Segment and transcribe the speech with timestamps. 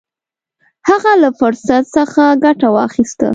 [0.89, 3.27] هغه له فرصت څخه ګټه واخیسته.